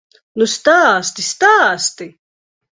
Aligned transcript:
Nu 0.41 0.47
stāsti, 0.53 1.27
stāsti! 1.29 2.11